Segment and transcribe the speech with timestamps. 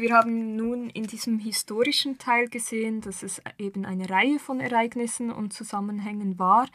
[0.00, 5.30] Wir haben nun in diesem historischen Teil gesehen, dass es eben eine Reihe von Ereignissen
[5.30, 6.68] und Zusammenhängen war,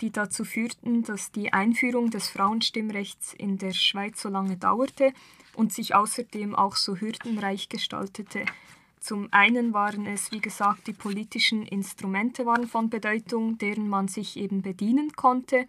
[0.00, 5.12] die dazu führten, dass die Einführung des Frauenstimmrechts in der Schweiz so lange dauerte
[5.56, 8.44] und sich außerdem auch so hürdenreich gestaltete.
[9.00, 14.36] Zum einen waren es, wie gesagt, die politischen Instrumente waren von Bedeutung, deren man sich
[14.36, 15.66] eben bedienen konnte.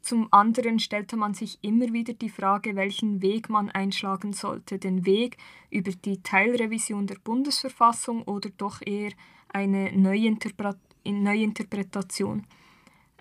[0.00, 4.78] Zum anderen stellte man sich immer wieder die Frage, welchen Weg man einschlagen sollte.
[4.78, 5.36] Den Weg
[5.70, 9.10] über die Teilrevision der Bundesverfassung oder doch eher
[9.48, 12.46] eine Neuinterpretation.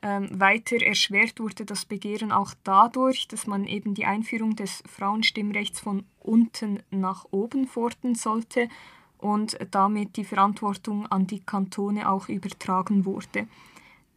[0.03, 5.80] Ähm, weiter erschwert wurde das Begehren auch dadurch, dass man eben die Einführung des Frauenstimmrechts
[5.80, 8.70] von unten nach oben fordern sollte
[9.17, 13.48] und damit die Verantwortung an die Kantone auch übertragen wurde.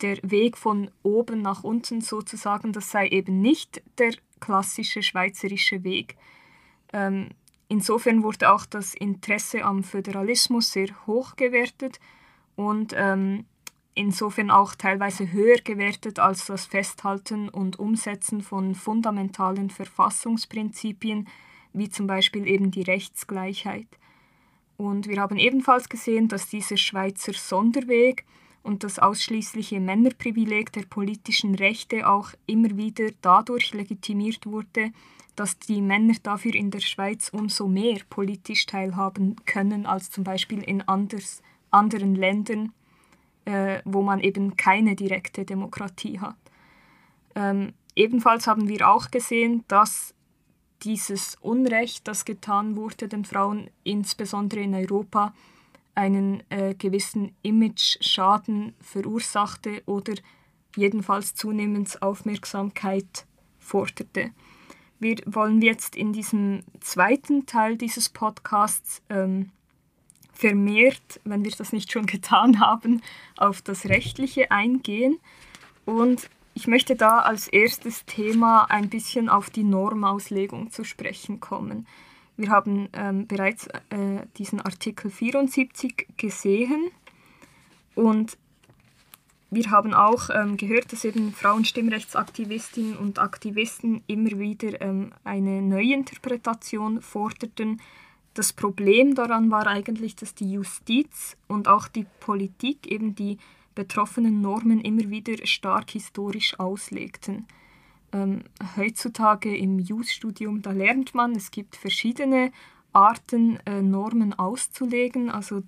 [0.03, 6.17] Der Weg von oben nach unten sozusagen, das sei eben nicht der klassische schweizerische Weg.
[6.93, 7.29] Ähm,
[7.69, 12.01] insofern wurde auch das Interesse am Föderalismus sehr hoch gewertet
[12.57, 13.45] und ähm,
[13.95, 21.29] insofern auch teilweise höher gewertet als das Festhalten und Umsetzen von fundamentalen Verfassungsprinzipien,
[21.73, 23.87] wie zum Beispiel eben die Rechtsgleichheit.
[24.77, 28.25] Und wir haben ebenfalls gesehen, dass dieser Schweizer Sonderweg
[28.63, 34.93] und das ausschließliche Männerprivileg der politischen Rechte auch immer wieder dadurch legitimiert wurde,
[35.37, 40.63] dass die Männer dafür in der Schweiz umso mehr politisch teilhaben können als zum Beispiel
[40.63, 42.73] in anders, anderen Ländern,
[43.47, 46.37] äh, wo man eben keine direkte Demokratie hat.
[47.35, 50.15] Ähm, ebenfalls haben wir auch gesehen, dass
[50.83, 55.35] dieses Unrecht, das getan wurde den Frauen, insbesondere in Europa,
[55.95, 60.15] einen äh, gewissen Image-Schaden verursachte oder
[60.77, 63.27] jedenfalls zunehmend Aufmerksamkeit
[63.59, 64.31] forderte.
[64.99, 69.51] Wir wollen jetzt in diesem zweiten Teil dieses Podcasts ähm,
[70.33, 73.03] vermehrt, wenn wir das nicht schon getan haben,
[73.37, 75.19] auf das Rechtliche eingehen
[75.85, 81.87] und ich möchte da als erstes Thema ein bisschen auf die Normauslegung zu sprechen kommen.
[82.41, 86.91] Wir haben ähm, bereits äh, diesen Artikel 74 gesehen
[87.95, 88.39] und
[89.51, 97.03] wir haben auch ähm, gehört, dass eben Frauenstimmrechtsaktivistinnen und Aktivisten immer wieder ähm, eine Neuinterpretation
[97.03, 97.83] forderten.
[98.33, 103.37] Das Problem daran war eigentlich, dass die Justiz und auch die Politik eben die
[103.75, 107.45] betroffenen Normen immer wieder stark historisch auslegten.
[108.13, 108.43] Ähm,
[108.77, 112.51] heutzutage im Jus-Studium, da lernt man, es gibt verschiedene
[112.93, 115.31] Arten, äh, Normen auszulegen.
[115.31, 115.63] Also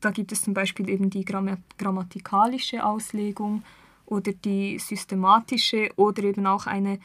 [0.00, 3.62] da gibt es zum Beispiel eben die Gramm grammatikalische Auslegung
[4.06, 6.98] oder die systematische oder eben auch eine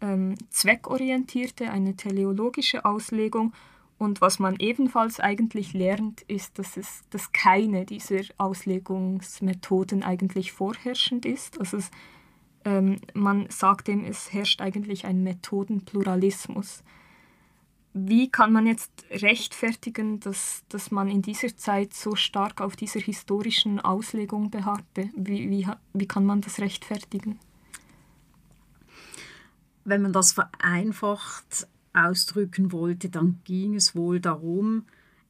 [0.00, 3.52] ähm, zweckorientierte, eine teleologische Auslegung.
[3.98, 11.26] Und was man ebenfalls eigentlich lernt, ist, dass, es, dass keine dieser Auslegungsmethoden eigentlich vorherrschend
[11.26, 11.60] ist.
[11.60, 11.90] Also es,
[12.64, 16.82] ähm, man sagt dem, es herrscht eigentlich ein Methodenpluralismus.
[17.92, 23.00] Wie kann man jetzt rechtfertigen, dass, dass man in dieser Zeit so stark auf dieser
[23.00, 25.10] historischen Auslegung beharrte?
[25.16, 27.40] Wie, wie, wie kann man das rechtfertigen?
[29.84, 34.84] Wenn man das vereinfacht ausdrücken wollte, dann ging es wohl darum,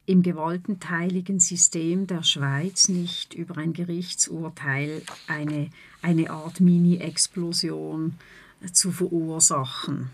[0.05, 5.69] im gewaltenteiligen System der Schweiz nicht über ein Gerichtsurteil eine,
[6.01, 8.15] eine Art Mini-Explosion
[8.71, 10.09] zu verursachen.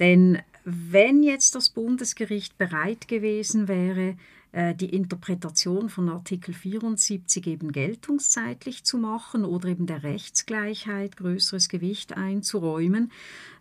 [0.00, 4.16] Denn wenn jetzt das Bundesgericht bereit gewesen wäre,
[4.52, 11.68] äh, die Interpretation von Artikel 74 eben geltungszeitlich zu machen oder eben der Rechtsgleichheit größeres
[11.68, 13.12] Gewicht einzuräumen,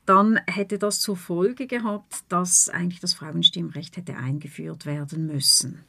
[0.06, 5.84] dann hätte das zur Folge gehabt, dass eigentlich das Frauenstimmrecht hätte eingeführt werden müssen.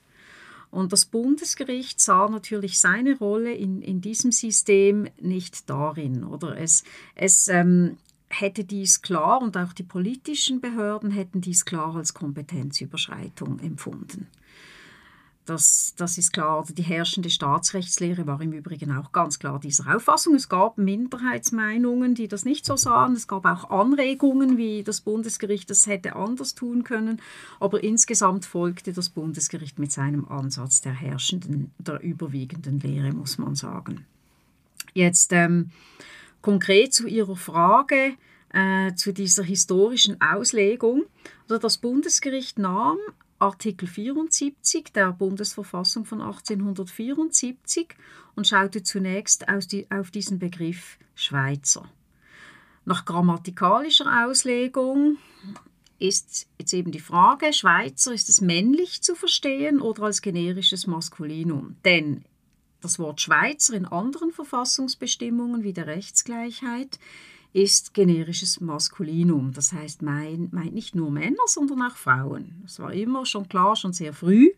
[0.74, 6.24] Und das Bundesgericht sah natürlich seine Rolle in, in diesem System nicht darin.
[6.24, 6.82] Oder es,
[7.14, 7.96] es ähm,
[8.28, 14.26] hätte dies klar und auch die politischen Behörden hätten dies klar als Kompetenzüberschreitung empfunden.
[15.46, 16.58] Das, das ist klar.
[16.58, 20.34] Also die herrschende Staatsrechtslehre war im Übrigen auch ganz klar dieser Auffassung.
[20.34, 23.12] Es gab Minderheitsmeinungen, die das nicht so sahen.
[23.12, 27.20] Es gab auch Anregungen, wie das Bundesgericht das hätte anders tun können.
[27.60, 33.54] Aber insgesamt folgte das Bundesgericht mit seinem Ansatz der herrschenden, der überwiegenden Lehre, muss man
[33.54, 34.06] sagen.
[34.94, 35.72] Jetzt ähm,
[36.40, 38.14] konkret zu Ihrer Frage
[38.54, 41.02] äh, zu dieser historischen Auslegung.
[41.42, 42.96] Also das Bundesgericht nahm
[43.44, 47.94] Artikel 74 der Bundesverfassung von 1874
[48.34, 51.86] und schaute zunächst auf diesen Begriff Schweizer.
[52.86, 55.18] Nach grammatikalischer Auslegung
[55.98, 61.76] ist jetzt eben die Frage, Schweizer, ist es männlich zu verstehen oder als generisches Maskulinum?
[61.84, 62.24] Denn
[62.80, 66.98] das Wort Schweizer in anderen Verfassungsbestimmungen wie der Rechtsgleichheit
[67.54, 69.52] ist generisches Maskulinum.
[69.52, 72.60] Das heißt, meint mein nicht nur Männer, sondern auch Frauen.
[72.62, 74.50] Das war immer schon klar, schon sehr früh,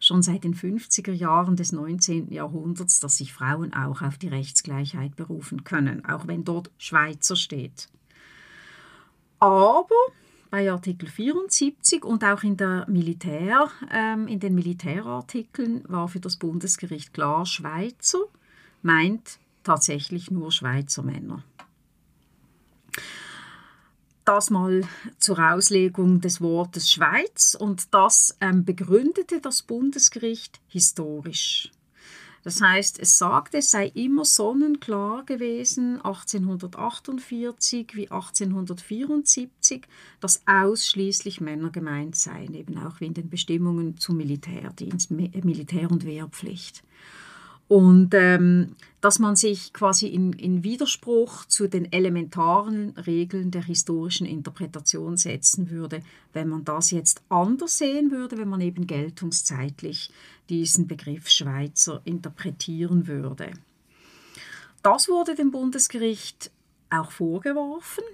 [0.00, 2.32] schon seit den 50er Jahren des 19.
[2.32, 7.88] Jahrhunderts, dass sich Frauen auch auf die Rechtsgleichheit berufen können, auch wenn dort Schweizer steht.
[9.38, 9.86] Aber
[10.50, 16.36] bei Artikel 74 und auch in, der Militär, ähm, in den Militärartikeln war für das
[16.36, 18.18] Bundesgericht klar, Schweizer
[18.82, 21.44] meint tatsächlich nur Schweizer Männer.
[24.24, 24.82] Das mal
[25.18, 31.72] zur Auslegung des Wortes Schweiz und das ähm, begründete das Bundesgericht historisch.
[32.44, 39.82] Das heißt, es sagte, es sei immer sonnenklar gewesen, 1848 wie 1874,
[40.20, 46.04] dass ausschließlich Männer gemeint seien, eben auch wie in den Bestimmungen zum Militärdienst, Militär- und
[46.04, 46.82] Wehrpflicht.
[47.72, 54.26] Und ähm, dass man sich quasi in, in, Widerspruch zu den elementaren Regeln der historischen
[54.26, 56.02] Interpretation setzen würde,
[56.34, 60.10] wenn man das jetzt anders sehen würde, wenn man eben geltungszeitlich
[60.50, 63.52] diesen Begriff Schweizer interpretieren würde.
[64.82, 66.50] Das wurde dem Bundesgericht
[66.90, 68.04] auch vorgeworfen,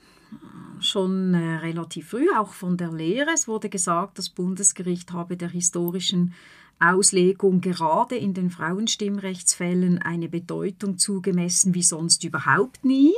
[0.78, 3.30] schon äh, relativ früh, auch von der Lehre.
[3.34, 6.32] Es wurde gesagt, das Bundesgericht habe der historischen
[6.80, 13.12] Auslegung gerade in den Frauenstimmrechtsfällen eine Bedeutung zugemessen wie sonst überhaupt nie.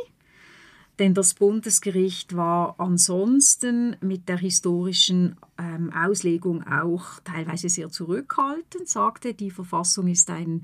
[0.99, 9.33] Denn das Bundesgericht war ansonsten mit der historischen ähm, Auslegung auch teilweise sehr zurückhaltend, sagte,
[9.33, 10.63] die Verfassung ist ein,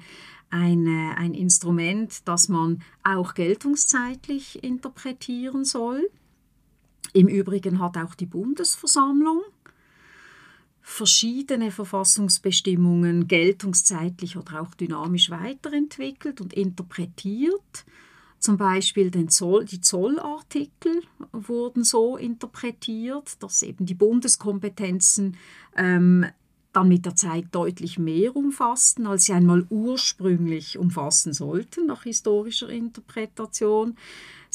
[0.50, 6.06] ein, ein Instrument, das man auch geltungszeitlich interpretieren soll.
[7.14, 9.40] Im Übrigen hat auch die Bundesversammlung
[10.88, 17.84] verschiedene Verfassungsbestimmungen geltungszeitlich oder auch dynamisch weiterentwickelt und interpretiert.
[18.38, 21.02] Zum Beispiel Zoll, die Zollartikel
[21.32, 25.36] wurden so interpretiert, dass eben die Bundeskompetenzen
[25.76, 26.24] ähm,
[26.72, 32.68] dann mit der Zeit deutlich mehr umfassten, als sie einmal ursprünglich umfassen sollten nach historischer
[32.68, 33.96] Interpretation.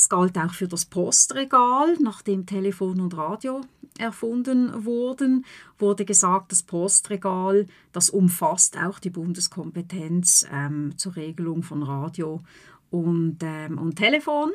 [0.01, 3.61] Es galt auch für das Postregal, nachdem Telefon und Radio
[3.99, 5.45] erfunden wurden,
[5.77, 12.41] wurde gesagt, das Postregal, das umfasst auch die Bundeskompetenz ähm, zur Regelung von Radio
[12.89, 14.49] und, ähm, und Telefon.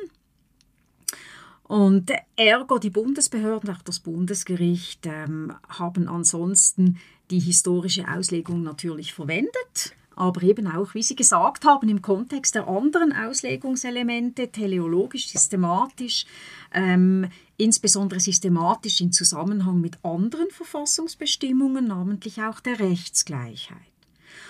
[1.63, 6.97] Und ergo die Bundesbehörden, auch das Bundesgericht, ähm, haben ansonsten
[7.31, 12.67] die historische Auslegung natürlich verwendet aber eben auch, wie Sie gesagt haben, im Kontext der
[12.67, 16.25] anderen Auslegungselemente, teleologisch, systematisch,
[16.73, 23.77] ähm, insbesondere systematisch in Zusammenhang mit anderen Verfassungsbestimmungen, namentlich auch der Rechtsgleichheit.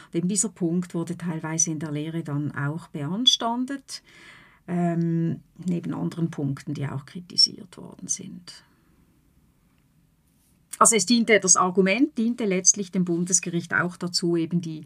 [0.07, 4.01] Und eben dieser Punkt wurde teilweise in der Lehre dann auch beanstandet,
[4.67, 8.63] ähm, neben anderen Punkten, die auch kritisiert worden sind.
[10.79, 14.85] Also es diente, das Argument diente letztlich dem Bundesgericht auch dazu, eben die,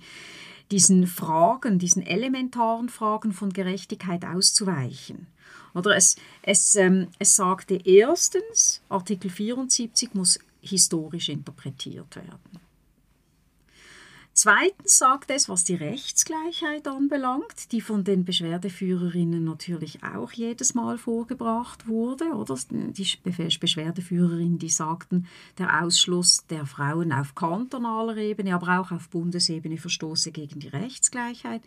[0.71, 5.28] diesen Fragen, diesen elementaren Fragen von Gerechtigkeit auszuweichen.
[5.73, 12.70] Oder es, es, ähm, es sagte erstens, Artikel 74 muss historisch interpretiert werden.
[14.44, 20.98] Zweitens sagt es, was die Rechtsgleichheit anbelangt, die von den Beschwerdeführerinnen natürlich auch jedes Mal
[20.98, 22.24] vorgebracht wurde.
[22.33, 23.07] Oder die
[23.60, 25.28] Beschwerdeführerinnen, die sagten,
[25.60, 31.62] der Ausschluss der Frauen auf kantonaler Ebene, aber auch auf Bundesebene verstoße gegen die Rechtsgleichheit.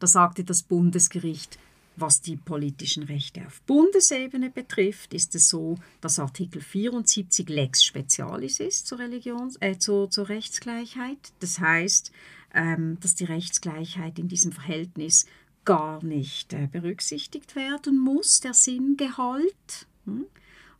[0.00, 1.60] Da sagte das Bundesgericht,
[1.96, 8.60] was die politischen Rechte auf Bundesebene betrifft, ist es so, dass Artikel 74 Lex Specialis
[8.60, 11.32] ist zur, Religions äh, zur, zur Rechtsgleichheit.
[11.40, 12.10] Das heißt,
[12.54, 15.26] ähm, dass die Rechtsgleichheit in diesem Verhältnis
[15.64, 19.86] gar nicht äh, berücksichtigt werden muss, der Sinngehalt.
[20.04, 20.26] Hm?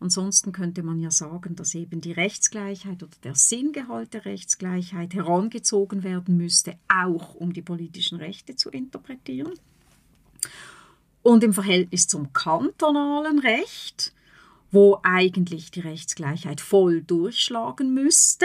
[0.00, 6.02] Ansonsten könnte man ja sagen, dass eben die Rechtsgleichheit oder der Sinngehalt der Rechtsgleichheit herangezogen
[6.02, 9.52] werden müsste, auch um die politischen Rechte zu interpretieren.
[11.24, 14.12] Und im Verhältnis zum kantonalen Recht,
[14.70, 18.44] wo eigentlich die Rechtsgleichheit voll durchschlagen müsste,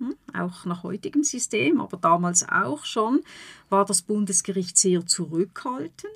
[0.00, 3.20] hm, auch nach heutigem System, aber damals auch schon,
[3.68, 6.12] war das Bundesgericht sehr zurückhaltend.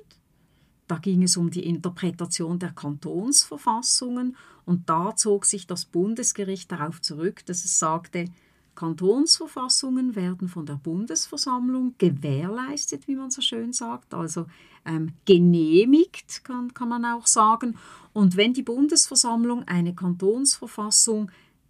[0.89, 7.01] Da ging es um die Interpretation der Kantonsverfassungen und da zog sich das Bundesgericht darauf
[7.01, 8.25] zurück, dass es sagte,
[8.81, 14.47] Kantonsverfassungen werden von der Bundesversammlung gewährleistet, wie man so schön sagt, also
[14.85, 17.77] ähm, genehmigt, kann, kann man auch sagen.
[18.11, 21.29] Und wenn die Bundesversammlung eine Kantonsverfassung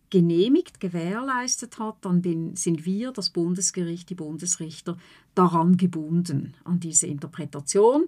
[0.09, 4.97] genehmigt, gewährleistet hat, dann bin, sind wir, das Bundesgericht, die Bundesrichter,
[5.35, 8.05] daran gebunden, an diese Interpretation,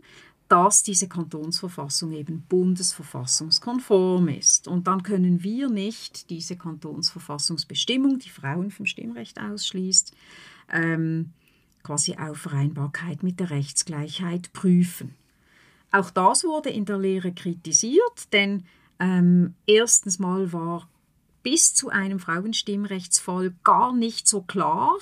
[0.53, 4.67] dass diese Kantonsverfassung eben bundesverfassungskonform ist.
[4.67, 10.13] Und dann können wir nicht diese Kantonsverfassungsbestimmung, die Frauen vom Stimmrecht ausschließt,
[10.71, 11.31] ähm,
[11.81, 15.15] quasi auf Vereinbarkeit mit der Rechtsgleichheit prüfen.
[15.91, 18.63] Auch das wurde in der Lehre kritisiert, denn
[18.99, 20.87] ähm, erstens mal war
[21.41, 24.99] bis zu einem Frauenstimmrechtsfall gar nicht so klar,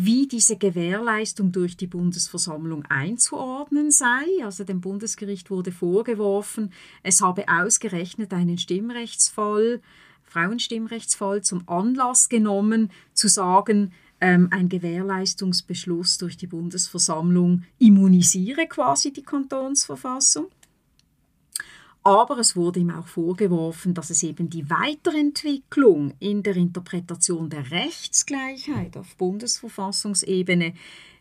[0.00, 4.24] wie diese Gewährleistung durch die Bundesversammlung einzuordnen sei.
[4.44, 9.80] Also dem Bundesgericht wurde vorgeworfen, es habe ausgerechnet einen Stimmrechtsfall,
[10.22, 19.22] Frauenstimmrechtsfall zum Anlass genommen, zu sagen, ähm, ein Gewährleistungsbeschluss durch die Bundesversammlung immunisiere quasi die
[19.22, 20.46] Kantonsverfassung.
[22.02, 27.70] Aber es wurde ihm auch vorgeworfen, dass es eben die Weiterentwicklung in der Interpretation der
[27.70, 30.74] Rechtsgleichheit auf Bundesverfassungsebene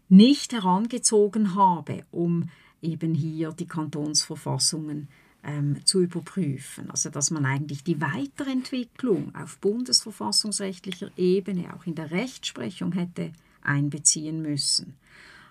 [0.10, 2.50] nicht herangezogen habe, um
[2.81, 5.10] eben hier die Kantonsverfassungen
[5.43, 6.89] ähm, zu überprüfen.
[6.91, 13.31] Also dass man eigentlich die Weiterentwicklung auf bundesverfassungsrechtlicher Ebene auch in der Rechtsprechung hätte
[13.62, 14.96] einbeziehen müssen.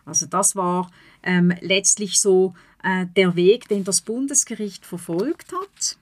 [0.05, 0.91] Also das war
[1.23, 2.55] ähm, letztlich so
[2.87, 5.99] äh, der Weg, den das Bundesgericht verfolgt hat.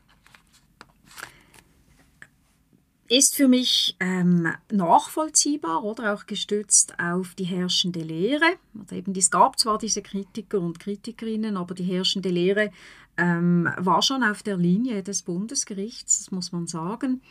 [3.08, 8.56] Ist für mich ähm, nachvollziehbar oder auch gestützt auf die herrschende Lehre.
[8.78, 12.70] Also eben, es gab zwar diese Kritiker und Kritikerinnen, aber die herrschende Lehre
[13.16, 17.22] ähm, war schon auf der Linie des Bundesgerichts, das muss man sagen.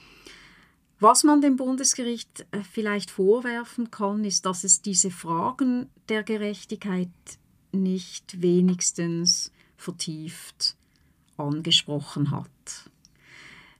[1.00, 7.10] Was man dem Bundesgericht äh, vielleicht vorwerfen kann, ist, dass es diese Fragen der Gerechtigkeit
[7.74, 10.76] nicht wenigstens vertieft
[11.38, 12.50] angesprochen hat.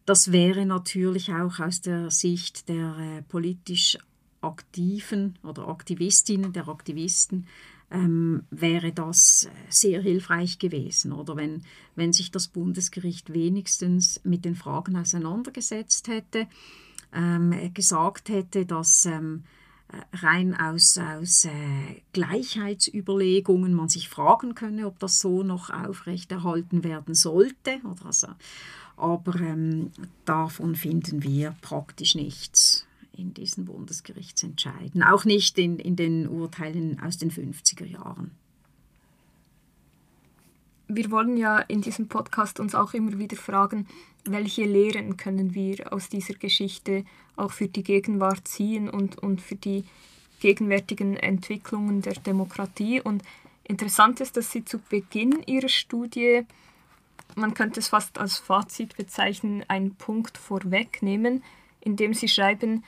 [0.06, 3.98] Das wäre natürlich auch aus der Sicht der äh, politisch
[4.42, 7.48] Aktiven oder Aktivistinnen, der Aktivisten,
[7.90, 11.14] ähm, wäre das sehr hilfreich gewesen.
[11.14, 11.62] Oder wenn,
[11.96, 16.48] wenn sich das Bundesgericht wenigstens mit den Fragen auseinandergesetzt hätte
[17.14, 19.44] ähm, gesagt hätte, dass ähm,
[20.14, 21.50] rein aus, aus äh,
[22.14, 27.80] Gleichheitsüberlegungen man sich fragen könne, ob das so noch aufrechterhalten werden sollte.
[27.84, 28.28] Oder also,
[28.98, 29.92] aber ähm,
[30.26, 32.86] davon finden wir praktisch nichts
[33.16, 38.32] in diesen Bundesgerichtsentscheiden, auch nicht in, in den Urteilen aus den 50er Jahren
[40.88, 43.88] wir wollen ja in diesem Podcast uns auch immer wieder fragen,
[44.26, 49.56] welche Lehren können wir aus dieser Geschichte auch für die Gegenwart ziehen und, und für
[49.56, 49.84] die
[50.40, 53.02] gegenwärtigen Entwicklungen der Demokratie.
[53.02, 53.24] Und
[53.64, 56.46] interessant ist, dass Sie zu Beginn Ihrer Studie,
[57.36, 61.44] man könnte es fast als Fazit bezeichnen, einen Punkt vorwegnehmen,
[61.82, 62.84] indem Sie schreiben,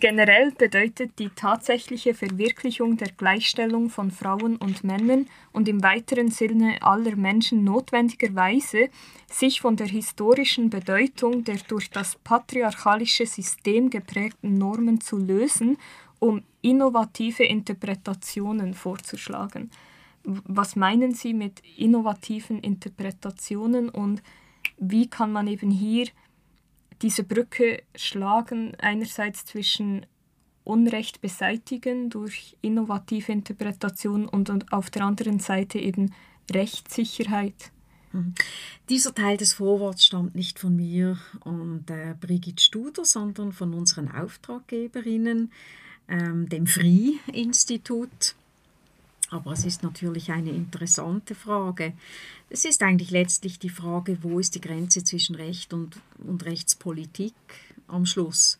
[0.00, 6.80] Generell bedeutet die tatsächliche Verwirklichung der Gleichstellung von Frauen und Männern und im weiteren Sinne
[6.82, 8.90] aller Menschen notwendigerweise,
[9.28, 15.76] sich von der historischen Bedeutung der durch das patriarchalische System geprägten Normen zu lösen,
[16.20, 19.68] um innovative Interpretationen vorzuschlagen.
[20.22, 24.22] Was meinen Sie mit innovativen Interpretationen und
[24.78, 26.06] wie kann man eben hier
[27.02, 30.06] diese Brücke schlagen, einerseits zwischen
[30.64, 36.12] Unrecht beseitigen durch innovative Interpretation und, und auf der anderen Seite eben
[36.50, 37.72] Rechtssicherheit.
[38.12, 38.34] Mhm.
[38.88, 44.10] Dieser Teil des Vorworts stammt nicht von mir und äh, Brigitte Studer, sondern von unseren
[44.10, 45.52] Auftraggeberinnen,
[46.08, 48.34] ähm, dem FRI-Institut.
[49.30, 51.92] Aber es ist natürlich eine interessante Frage.
[52.48, 57.34] Es ist eigentlich letztlich die Frage, wo ist die Grenze zwischen Recht und, und Rechtspolitik
[57.88, 58.58] am Schluss.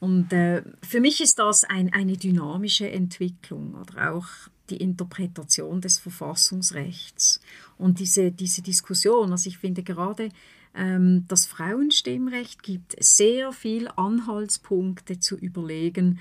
[0.00, 4.26] Und äh, für mich ist das ein, eine dynamische Entwicklung oder auch
[4.68, 7.40] die Interpretation des Verfassungsrechts.
[7.78, 10.28] Und diese, diese Diskussion, also ich finde gerade
[10.74, 16.20] ähm, das Frauenstimmrecht gibt sehr viele Anhaltspunkte zu überlegen,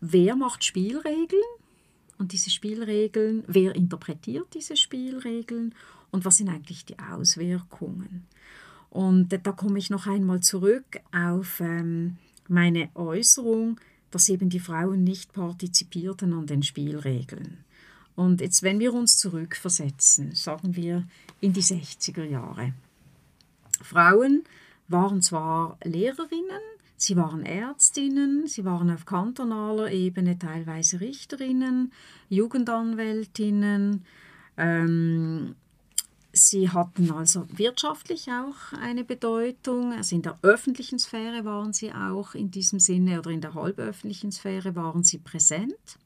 [0.00, 1.42] wer macht Spielregeln
[2.22, 5.74] und diese Spielregeln, wer interpretiert diese Spielregeln
[6.12, 8.28] und was sind eigentlich die Auswirkungen.
[8.90, 13.80] Und da komme ich noch einmal zurück auf ähm, meine Äußerung,
[14.12, 17.64] dass eben die Frauen nicht partizipierten an den Spielregeln.
[18.14, 21.08] Und jetzt, wenn wir uns zurückversetzen, sagen wir
[21.40, 22.72] in die 60er Jahre.
[23.82, 24.44] Frauen
[24.86, 26.62] waren zwar Lehrerinnen,
[27.02, 31.92] Sie waren Ärztinnen, sie waren auf kantonaler Ebene teilweise Richterinnen,
[32.28, 34.04] Jugendanwältinnen.
[34.56, 35.56] Ähm,
[36.34, 39.92] Sie hatten also wirtschaftlich auch eine Bedeutung.
[39.92, 44.30] Also in der öffentlichen Sphäre waren sie auch in diesem Sinne oder in der halböffentlichen
[44.30, 45.98] Sphäre waren sie präsent.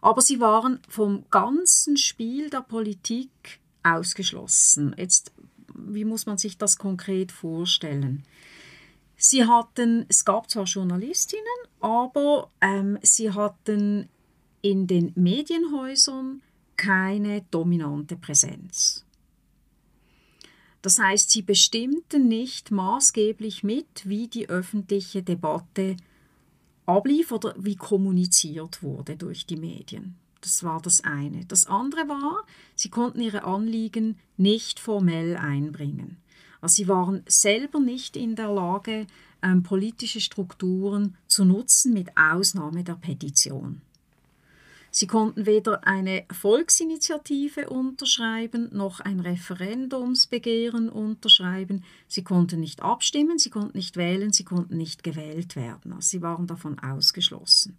[0.00, 4.94] Aber sie waren vom ganzen Spiel der Politik ausgeschlossen.
[4.96, 5.32] Jetzt,
[5.74, 8.24] wie muss man sich das konkret vorstellen?
[9.16, 11.44] Sie hatten, es gab zwar Journalistinnen,
[11.80, 14.08] aber ähm, sie hatten
[14.60, 16.42] in den Medienhäusern
[16.76, 19.06] keine dominante Präsenz.
[20.82, 25.96] Das heißt, sie bestimmten nicht maßgeblich mit, wie die öffentliche Debatte
[26.84, 30.16] ablief oder wie kommuniziert wurde durch die Medien.
[30.40, 31.44] Das war das eine.
[31.46, 32.44] Das andere war,
[32.76, 36.18] sie konnten ihre Anliegen nicht formell einbringen.
[36.66, 39.06] Also sie waren selber nicht in der Lage,
[39.40, 43.82] ähm, politische Strukturen zu nutzen, mit Ausnahme der Petition.
[44.90, 51.84] Sie konnten weder eine Volksinitiative unterschreiben noch ein Referendumsbegehren unterschreiben.
[52.08, 55.92] Sie konnten nicht abstimmen, sie konnten nicht wählen, sie konnten nicht gewählt werden.
[55.92, 57.78] Also sie waren davon ausgeschlossen.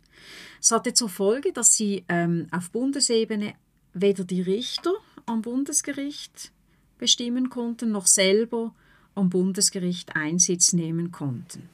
[0.62, 3.54] Es hatte zur Folge, dass sie ähm, auf Bundesebene
[3.94, 4.94] weder die Richter
[5.26, 6.54] am Bundesgericht
[6.98, 8.74] bestimmen konnten, noch selber
[9.16, 11.70] am Bundesgericht Einsitz nehmen konnten.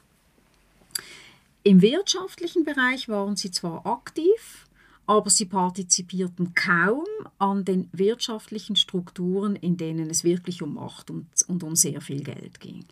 [1.63, 4.68] Im wirtschaftlichen Bereich waren sie zwar aktiv,
[5.06, 7.06] aber sie partizipierten kaum
[7.38, 12.24] an den wirtschaftlichen Strukturen, in denen es wirklich um Macht und, und um sehr viel
[12.24, 12.86] Geld ging.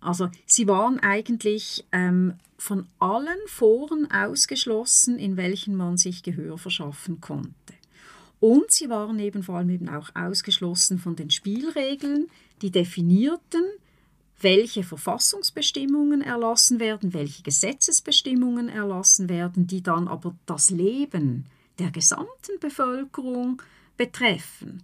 [0.00, 7.20] Also sie waren eigentlich ähm, von allen Foren ausgeschlossen, in welchen man sich Gehör verschaffen
[7.20, 7.54] konnte.
[8.42, 12.26] Und sie waren eben vor allem eben auch ausgeschlossen von den Spielregeln,
[12.60, 13.62] die definierten,
[14.40, 21.46] welche Verfassungsbestimmungen erlassen werden, welche Gesetzesbestimmungen erlassen werden, die dann aber das Leben
[21.78, 23.62] der gesamten Bevölkerung
[23.96, 24.82] betreffen,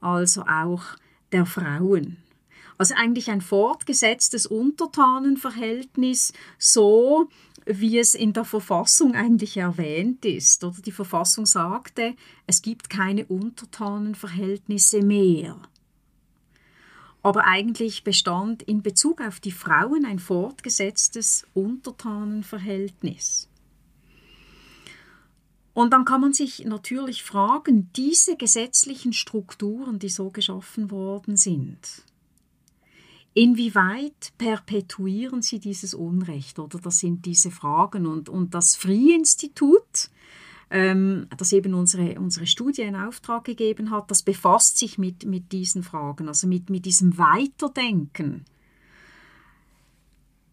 [0.00, 0.84] also auch
[1.32, 2.18] der Frauen.
[2.78, 7.28] Also eigentlich ein fortgesetztes Untertanenverhältnis, so
[7.66, 10.64] wie es in der Verfassung eigentlich erwähnt ist.
[10.64, 12.14] Oder die Verfassung sagte,
[12.46, 15.56] es gibt keine Untertanenverhältnisse mehr
[17.22, 23.48] aber eigentlich bestand in Bezug auf die Frauen ein fortgesetztes Untertanenverhältnis.
[25.72, 32.04] Und dann kann man sich natürlich fragen, diese gesetzlichen Strukturen, die so geschaffen worden sind,
[33.34, 36.58] inwieweit perpetuieren sie dieses Unrecht?
[36.58, 38.06] Oder das sind diese Fragen.
[38.06, 40.10] Und, und das Free-Institut,
[40.70, 45.52] ähm, das eben unsere, unsere Studie in Auftrag gegeben hat, das befasst sich mit, mit
[45.52, 48.44] diesen Fragen, also mit, mit diesem Weiterdenken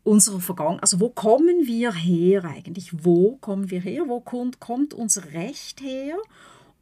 [0.03, 0.83] unserer Vergangenheit.
[0.83, 3.03] Also wo kommen wir her eigentlich?
[3.03, 4.05] Wo kommen wir her?
[4.07, 6.17] Wo kommt, kommt unser Recht her?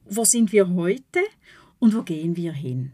[0.05, 1.19] Wo sind wir heute?
[1.79, 2.93] Und wo gehen wir hin?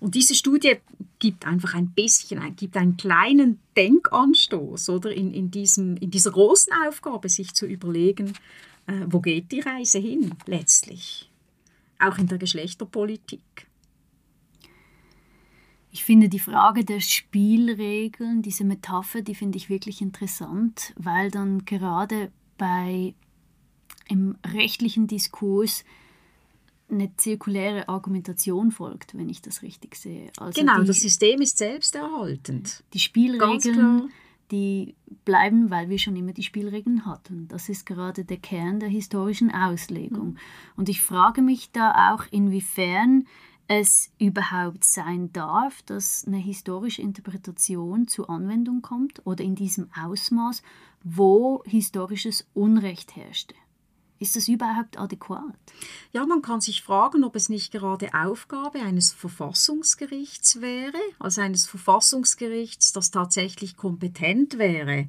[0.00, 0.76] Und diese Studie
[1.18, 6.72] gibt einfach ein bisschen, gibt einen kleinen Denkanstoß oder in, in, diesem, in dieser großen
[6.86, 8.32] Aufgabe, sich zu überlegen,
[8.86, 11.30] äh, wo geht die Reise hin letztlich,
[11.98, 13.40] auch in der Geschlechterpolitik.
[15.90, 21.64] Ich finde die Frage der Spielregeln, diese Metapher, die finde ich wirklich interessant, weil dann
[21.64, 23.14] gerade bei
[24.08, 25.84] im rechtlichen Diskurs
[26.94, 30.30] eine zirkuläre Argumentation folgt, wenn ich das richtig sehe.
[30.38, 32.84] Also genau, die, das System ist selbsterhaltend.
[32.92, 34.10] Die Spielregeln,
[34.50, 37.48] die bleiben, weil wir schon immer die Spielregeln hatten.
[37.48, 40.32] Das ist gerade der Kern der historischen Auslegung.
[40.32, 40.38] Mhm.
[40.76, 43.26] Und ich frage mich da auch, inwiefern
[43.66, 50.62] es überhaupt sein darf, dass eine historische Interpretation zur Anwendung kommt oder in diesem Ausmaß,
[51.02, 53.54] wo historisches Unrecht herrschte.
[54.20, 55.42] Ist das überhaupt adäquat?
[56.12, 61.66] Ja, man kann sich fragen, ob es nicht gerade Aufgabe eines Verfassungsgerichts wäre, also eines
[61.66, 65.08] Verfassungsgerichts, das tatsächlich kompetent wäre,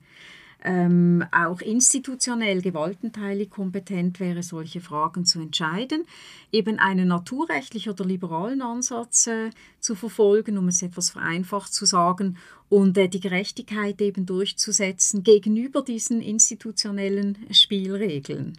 [0.66, 6.06] ähm, auch institutionell gewaltenteilig kompetent wäre, solche Fragen zu entscheiden,
[6.52, 12.38] eben einen naturrechtlichen oder liberalen Ansatz äh, zu verfolgen, um es etwas vereinfacht zu sagen,
[12.70, 18.58] und äh, die Gerechtigkeit eben durchzusetzen gegenüber diesen institutionellen Spielregeln.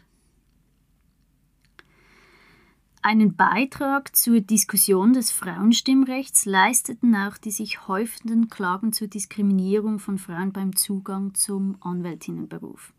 [3.09, 10.19] Einen Beitrag zur Diskussion des Frauenstimmrechts leisteten auch die sich häufenden Klagen zur Diskriminierung von
[10.19, 12.93] Frauen beim Zugang zum Anwältinnenberuf.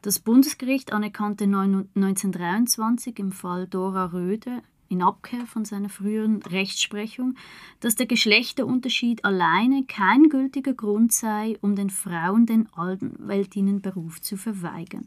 [0.00, 7.34] Das Bundesgericht anerkannte 1923 im Fall Dora Röde in Abkehr von seiner früheren Rechtsprechung,
[7.80, 15.06] dass der Geschlechterunterschied alleine kein gültiger Grund sei, um den Frauen den Anwältinnenberuf zu verweigern.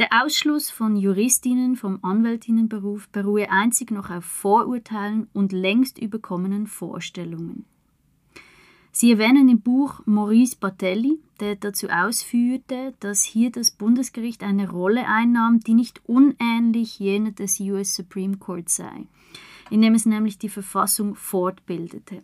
[0.00, 7.66] Der Ausschluss von Juristinnen vom Anwältinnenberuf beruhe einzig noch auf Vorurteilen und längst überkommenen Vorstellungen.
[8.92, 15.06] Sie erwähnen im Buch Maurice Batelli, der dazu ausführte, dass hier das Bundesgericht eine Rolle
[15.06, 19.06] einnahm, die nicht unähnlich jener des US Supreme Court sei,
[19.68, 22.22] indem es nämlich die Verfassung fortbildete.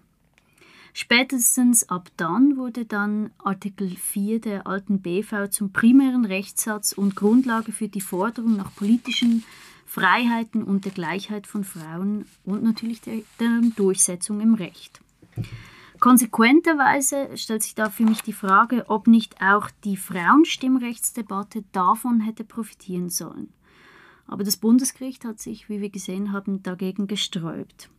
[0.99, 7.71] Spätestens ab dann wurde dann Artikel 4 der alten BV zum primären Rechtssatz und Grundlage
[7.71, 9.45] für die Forderung nach politischen
[9.85, 15.03] Freiheiten und der Gleichheit von Frauen und natürlich der, der Durchsetzung im Recht.
[16.01, 22.43] Konsequenterweise stellt sich da für mich die Frage, ob nicht auch die Frauenstimmrechtsdebatte davon hätte
[22.43, 23.53] profitieren sollen.
[24.27, 27.91] Aber das Bundesgericht hat sich, wie wir gesehen haben, dagegen gesträubt.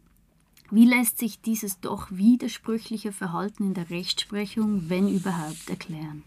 [0.70, 6.24] Wie lässt sich dieses doch widersprüchliche Verhalten in der Rechtsprechung, wenn überhaupt, erklären?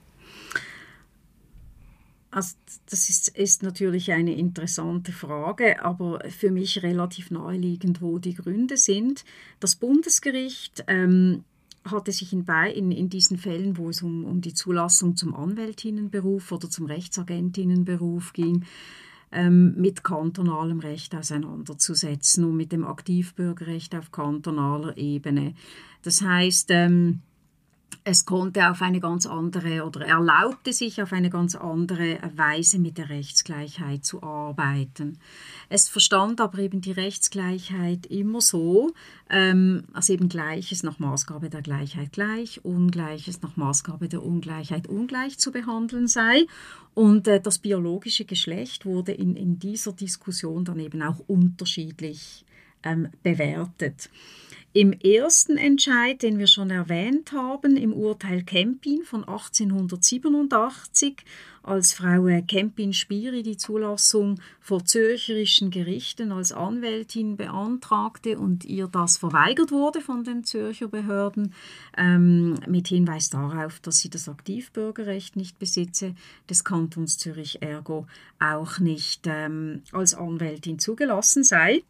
[2.31, 2.55] Also
[2.89, 8.77] das ist, ist, natürlich eine interessante Frage, aber für mich relativ naheliegend, wo die Gründe
[8.77, 9.25] sind.
[9.59, 11.43] Das Bundesgericht ähm,
[11.85, 16.53] hatte sich in, in, in diesen Fällen, wo es um, um die Zulassung zum Anwältinnenberuf
[16.53, 18.65] oder zum Rechtsagentinnenberuf ging,
[19.33, 25.55] ähm, mit kantonalem Recht auseinanderzusetzen und mit dem Aktivbürgerrecht auf kantonaler Ebene.
[26.03, 27.21] Das heißt, ähm,
[28.05, 32.99] es konnte auf eine ganz andere oder erlaubte sich auf eine ganz andere Weise mit
[32.99, 35.19] der Rechtsgleichheit zu arbeiten.
[35.69, 38.93] Es verstand aber eben die Rechtsgleichheit immer so,
[39.29, 45.39] ähm, als eben Gleiches nach Maßgabe der Gleichheit gleich, Ungleiches nach Maßgabe der Ungleichheit ungleich
[45.39, 46.47] zu behandeln sei.
[46.95, 52.45] Und äh, das biologische Geschlecht wurde in, in dieser Diskussion dann eben auch unterschiedlich
[52.83, 54.11] ähm, bewertet.
[54.73, 61.17] Im ersten Entscheid, den wir schon erwähnt haben, im Urteil Kempin von 1887,
[61.65, 69.73] als Frau Kempin-Spiri die Zulassung vor zürcherischen Gerichten als Anwältin beantragte und ihr das verweigert
[69.73, 71.53] wurde von den Zürcher Behörden,
[71.97, 76.15] ähm, mit Hinweis darauf, dass sie das Aktivbürgerrecht nicht besitze,
[76.49, 78.07] des Kantons Zürich ergo
[78.39, 81.83] auch nicht ähm, als Anwältin zugelassen sei.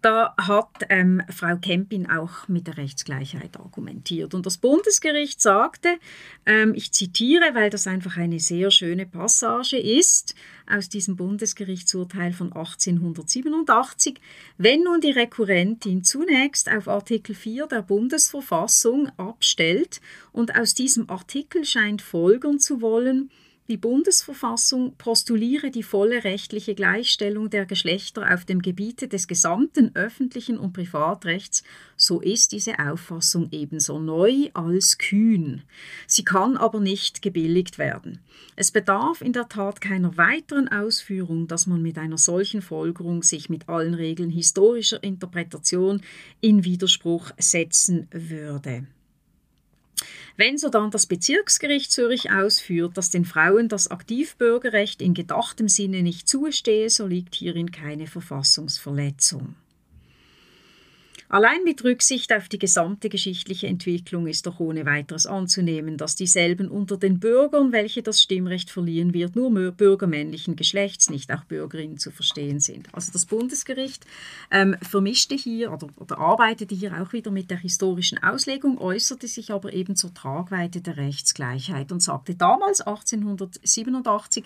[0.00, 4.34] Da hat ähm, Frau Kempin auch mit der Rechtsgleichheit argumentiert.
[4.34, 5.96] Und das Bundesgericht sagte,
[6.44, 10.34] ähm, ich zitiere, weil das einfach eine sehr schöne Passage ist
[10.66, 14.20] aus diesem Bundesgerichtsurteil von 1887,
[14.58, 20.00] wenn nun die Rekurrentin zunächst auf Artikel 4 der Bundesverfassung abstellt
[20.32, 23.30] und aus diesem Artikel scheint folgern zu wollen,
[23.72, 30.58] die Bundesverfassung postuliere die volle rechtliche Gleichstellung der Geschlechter auf dem Gebiete des gesamten öffentlichen
[30.58, 31.62] und Privatrechts,
[31.96, 35.62] so ist diese Auffassung ebenso neu als kühn.
[36.06, 38.18] Sie kann aber nicht gebilligt werden.
[38.56, 43.48] Es bedarf in der Tat keiner weiteren Ausführung, dass man mit einer solchen Folgerung sich
[43.48, 46.02] mit allen Regeln historischer Interpretation
[46.42, 48.86] in Widerspruch setzen würde.
[50.36, 56.02] Wenn so dann das Bezirksgericht Zürich ausführt, dass den Frauen das Aktivbürgerrecht in gedachtem Sinne
[56.02, 59.54] nicht zustehen, so liegt hierin keine Verfassungsverletzung.
[61.32, 66.68] Allein mit Rücksicht auf die gesamte geschichtliche Entwicklung ist doch ohne weiteres anzunehmen, dass dieselben
[66.68, 71.96] unter den Bürgern, welche das Stimmrecht verliehen wird, nur Bürger männlichen Geschlechts, nicht auch Bürgerinnen
[71.96, 72.94] zu verstehen sind.
[72.94, 74.04] Also das Bundesgericht
[74.50, 79.52] ähm, vermischte hier oder, oder arbeitete hier auch wieder mit der historischen Auslegung, äußerte sich
[79.52, 84.44] aber eben zur Tragweite der Rechtsgleichheit und sagte damals 1887,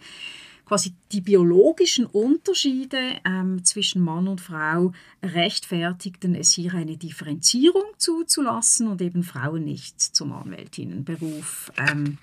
[0.66, 8.88] quasi die biologischen Unterschiede ähm, zwischen Mann und Frau rechtfertigten es hier eine Differenzierung zuzulassen
[8.88, 12.18] und eben Frauen nicht zum Anwältinnenberuf ähm,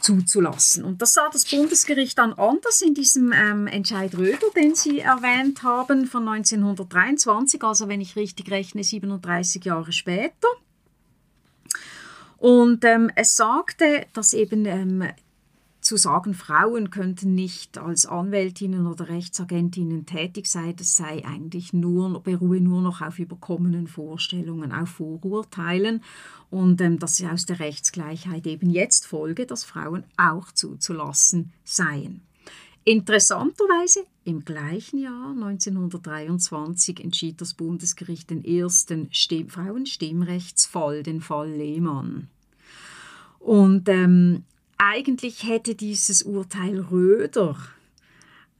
[0.00, 0.84] zuzulassen.
[0.84, 5.62] Und das sah das Bundesgericht dann anders in diesem ähm, Entscheid Röder, den Sie erwähnt
[5.62, 10.48] haben, von 1923, also wenn ich richtig rechne, 37 Jahre später.
[12.38, 15.04] Und ähm, es sagte, dass eben ähm,
[15.84, 22.22] zu sagen, Frauen könnten nicht als Anwältinnen oder Rechtsagentinnen tätig sein, das sei eigentlich nur,
[22.22, 26.02] beruhe nur noch auf überkommenen Vorstellungen, auf Vorurteilen
[26.50, 32.22] und ähm, dass aus der Rechtsgleichheit eben jetzt folge, dass Frauen auch zuzulassen seien.
[32.84, 42.28] Interessanterweise im gleichen Jahr 1923 entschied das Bundesgericht den ersten Stimm Frauenstimmrechtsfall, den Fall Lehmann.
[43.38, 44.44] Und ähm,
[44.78, 47.56] eigentlich hätte dieses Urteil Röder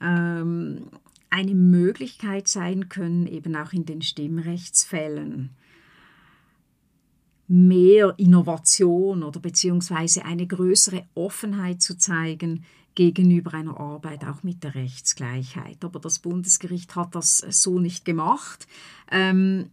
[0.00, 0.88] ähm,
[1.30, 5.50] eine Möglichkeit sein können, eben auch in den Stimmrechtsfällen
[7.46, 14.74] mehr Innovation oder beziehungsweise eine größere Offenheit zu zeigen gegenüber einer Arbeit auch mit der
[14.74, 15.84] Rechtsgleichheit.
[15.84, 18.66] Aber das Bundesgericht hat das so nicht gemacht.
[19.10, 19.70] Ähm,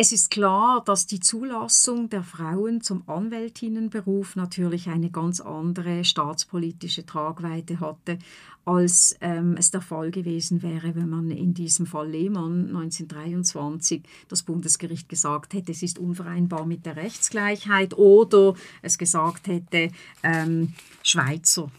[0.00, 7.04] es ist klar, dass die Zulassung der Frauen zum Anwältinnenberuf natürlich eine ganz andere staatspolitische
[7.04, 8.20] Tragweite hatte,
[8.64, 14.44] als ähm, es der Fall gewesen wäre, wenn man in diesem Fall Lehmann 1923 das
[14.44, 19.90] Bundesgericht gesagt hätte, es ist unvereinbar mit der Rechtsgleichheit oder es gesagt hätte,
[20.22, 21.72] ähm, Schweizer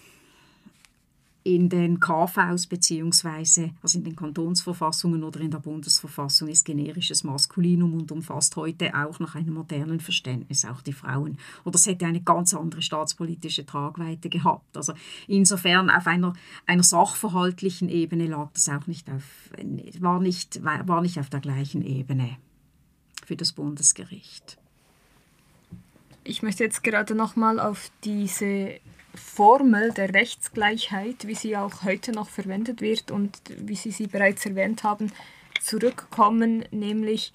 [1.44, 7.94] in den KVs beziehungsweise also in den Kantonsverfassungen oder in der Bundesverfassung ist generisches Maskulinum
[7.94, 11.38] und umfasst heute auch nach einem modernen Verständnis auch die Frauen.
[11.64, 14.76] Oder es hätte eine ganz andere staatspolitische Tragweite gehabt.
[14.76, 14.94] Also
[15.28, 16.34] insofern auf einer,
[16.66, 19.24] einer sachverhaltlichen Ebene lag das auch nicht auf,
[20.00, 22.38] war nicht, war nicht auf der gleichen Ebene
[23.26, 24.58] für das Bundesgericht.
[26.26, 28.80] Ich möchte jetzt gerade nochmal auf diese
[29.16, 34.46] Formel der Rechtsgleichheit, wie sie auch heute noch verwendet wird und wie Sie sie bereits
[34.46, 35.12] erwähnt haben,
[35.62, 37.34] zurückkommen, nämlich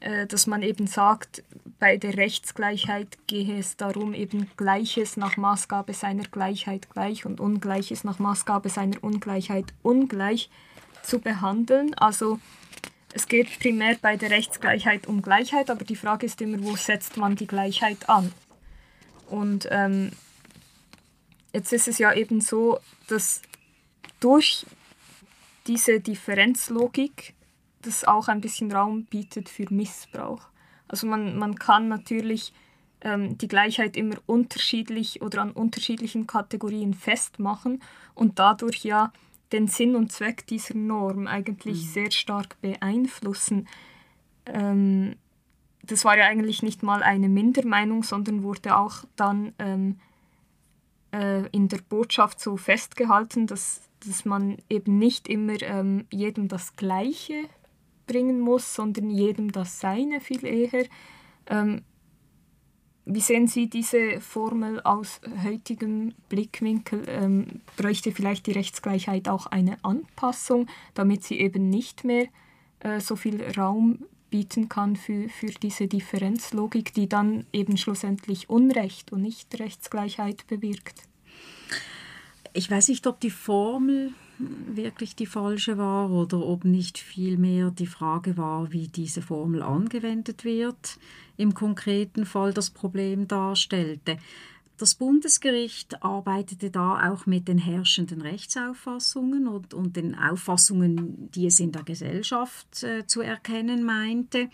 [0.00, 1.42] äh, dass man eben sagt,
[1.80, 8.04] bei der Rechtsgleichheit gehe es darum, eben Gleiches nach Maßgabe seiner Gleichheit gleich und Ungleiches
[8.04, 10.50] nach Maßgabe seiner Ungleichheit ungleich
[11.02, 11.94] zu behandeln.
[11.94, 12.38] Also
[13.12, 17.16] es geht primär bei der Rechtsgleichheit um Gleichheit, aber die Frage ist immer, wo setzt
[17.16, 18.32] man die Gleichheit an?
[19.28, 20.12] Und ähm,
[21.52, 23.42] Jetzt ist es ja eben so, dass
[24.20, 24.66] durch
[25.66, 27.34] diese Differenzlogik
[27.82, 30.48] das auch ein bisschen Raum bietet für Missbrauch.
[30.88, 32.52] Also man, man kann natürlich
[33.02, 37.82] ähm, die Gleichheit immer unterschiedlich oder an unterschiedlichen Kategorien festmachen
[38.14, 39.12] und dadurch ja
[39.52, 41.88] den Sinn und Zweck dieser Norm eigentlich mhm.
[41.88, 43.68] sehr stark beeinflussen.
[44.46, 45.16] Ähm,
[45.82, 50.00] das war ja eigentlich nicht mal eine Mindermeinung, sondern wurde auch dann ähm,
[51.12, 56.76] äh, in der Botschaft so festgehalten, dass, dass man eben nicht immer ähm, jedem das
[56.76, 57.44] Gleiche
[58.06, 60.86] bringen muss, sondern jedem das Seine viel eher.
[61.46, 61.82] Ähm,
[63.10, 67.04] wie sehen Sie diese Formel aus heutigem Blickwinkel?
[67.08, 72.26] Ähm, bräuchte vielleicht die Rechtsgleichheit auch eine Anpassung, damit sie eben nicht mehr
[72.80, 79.12] äh, so viel Raum bieten kann für, für diese Differenzlogik, die dann eben schlussendlich Unrecht
[79.12, 81.02] und nicht Rechtsgleichheit bewirkt.
[82.52, 87.86] Ich weiß nicht, ob die Formel wirklich die falsche war oder ob nicht vielmehr die
[87.86, 90.98] Frage war, wie diese Formel angewendet wird,
[91.36, 94.18] im konkreten Fall das Problem darstellte.
[94.78, 101.58] Das Bundesgericht arbeitete da auch mit den herrschenden Rechtsauffassungen und, und den Auffassungen, die es
[101.58, 104.48] in der Gesellschaft äh, zu erkennen meinte.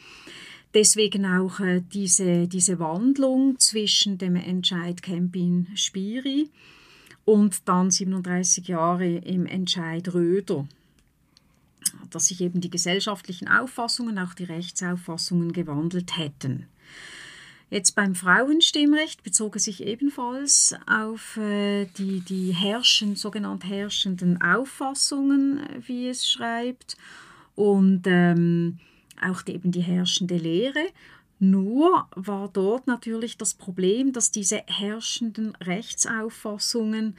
[0.72, 6.48] Deswegen auch äh, diese, diese Wandlung zwischen dem Entscheid Kempin-Spiri
[7.26, 10.66] und dann 37 Jahre im Entscheid Röder
[12.10, 16.66] dass sich eben die gesellschaftlichen Auffassungen, auch die Rechtsauffassungen gewandelt hätten.
[17.74, 25.58] Jetzt beim Frauenstimmrecht bezog es sich ebenfalls auf äh, die, die herrschen, sogenannt herrschenden Auffassungen,
[25.84, 26.96] wie es schreibt,
[27.56, 28.78] und ähm,
[29.20, 30.86] auch die, eben die herrschende Lehre.
[31.40, 37.16] Nur war dort natürlich das Problem, dass diese herrschenden Rechtsauffassungen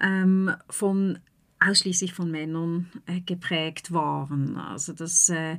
[0.00, 1.18] ähm, von
[1.58, 4.56] ausschließlich von Männern äh, geprägt waren.
[4.56, 5.58] Also dass äh,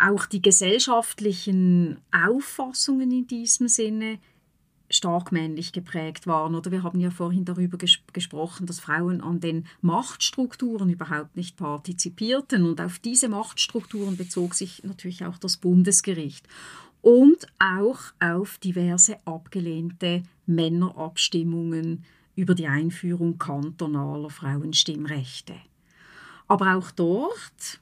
[0.00, 4.18] auch die gesellschaftlichen Auffassungen in diesem Sinne
[4.90, 6.54] stark männlich geprägt waren.
[6.54, 11.56] Oder wir haben ja vorhin darüber ges gesprochen, dass Frauen an den Machtstrukturen überhaupt nicht
[11.56, 12.64] partizipierten.
[12.64, 16.46] Und auf diese Machtstrukturen bezog sich natürlich auch das Bundesgericht.
[17.02, 22.04] Und auch auf diverse abgelehnte Männerabstimmungen
[22.36, 25.54] über die Einführung kantonaler Frauenstimmrechte.
[26.48, 27.80] Aber auch dort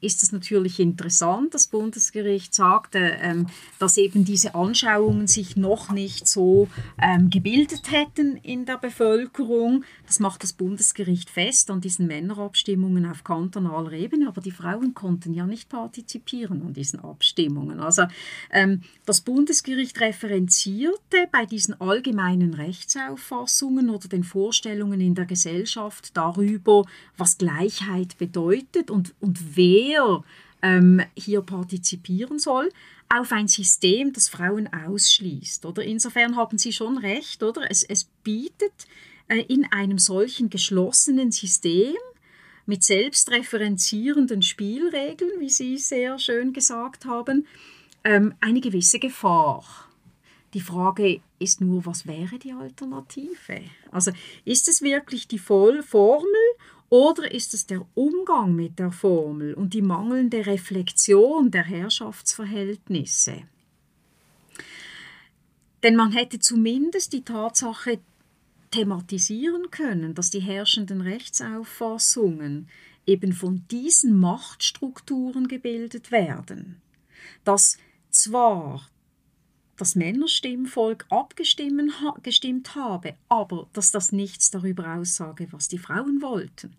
[0.00, 1.54] ist es natürlich interessant.
[1.54, 3.46] Das Bundesgericht sagte, ähm,
[3.78, 6.68] dass eben diese Anschauungen sich noch nicht so
[7.00, 9.84] ähm, gebildet hätten in der Bevölkerung.
[10.06, 15.32] Das macht das Bundesgericht fest an diesen Männerabstimmungen auf kantonaler Ebene, aber die Frauen konnten
[15.32, 17.80] ja nicht partizipieren an diesen Abstimmungen.
[17.80, 18.04] Also
[18.50, 26.84] ähm, das Bundesgericht referenzierte bei diesen allgemeinen Rechtsauffassungen oder den Vorstellungen in der Gesellschaft darüber,
[27.16, 30.24] was Gleichheit bedeutet und, und wer wer
[30.62, 32.70] ähm, hier partizipieren soll,
[33.08, 35.64] auf ein System, das Frauen ausschließt.
[35.66, 35.84] Oder?
[35.84, 37.70] Insofern haben Sie schon recht, oder?
[37.70, 38.86] Es, es bietet
[39.28, 41.94] äh, in einem solchen geschlossenen System
[42.66, 47.46] mit selbstreferenzierenden Spielregeln, wie Sie sehr schön gesagt haben,
[48.02, 49.64] ähm, eine gewisse Gefahr.
[50.52, 53.60] Die Frage ist nur, was wäre die Alternative?
[53.92, 54.10] Also
[54.44, 56.26] ist es wirklich die Vollformel
[56.88, 63.42] oder ist es der Umgang mit der Formel und die mangelnde Reflexion der Herrschaftsverhältnisse?
[65.82, 67.98] Denn man hätte zumindest die Tatsache
[68.70, 72.68] thematisieren können, dass die herrschenden Rechtsauffassungen
[73.06, 76.80] eben von diesen Machtstrukturen gebildet werden,
[77.44, 77.78] dass
[78.10, 78.88] zwar
[79.76, 86.74] das Männerstimmvolk abgestimmt habe, aber dass das nichts darüber aussage, was die Frauen wollten.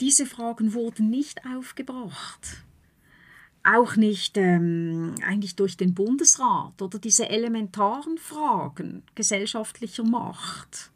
[0.00, 2.64] Diese Fragen wurden nicht aufgebracht.
[3.62, 10.90] Auch nicht ähm, eigentlich durch den Bundesrat oder diese elementaren Fragen gesellschaftlicher Macht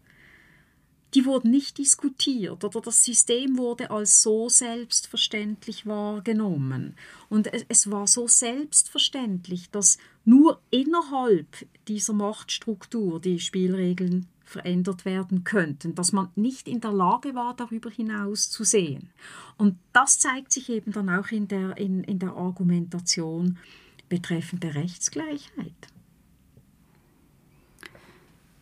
[1.15, 6.97] die wurden nicht diskutiert oder das System wurde als so selbstverständlich wahrgenommen.
[7.29, 11.47] Und es, es war so selbstverständlich, dass nur innerhalb
[11.89, 17.91] dieser Machtstruktur die Spielregeln verändert werden könnten, dass man nicht in der Lage war, darüber
[17.91, 19.11] hinaus zu sehen.
[19.57, 23.59] Und das zeigt sich eben dann auch in der, in, in der Argumentation
[24.09, 25.73] betreffend der Rechtsgleichheit.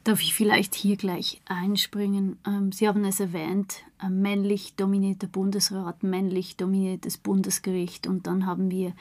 [0.04, 2.36] Darf ich vielleicht hier gleich einspringen?
[2.44, 8.94] Ähm, Sie haben es erwähnt, männlich dominierter Bundesrat, männlich dominiertes Bundesgericht und dann haben wir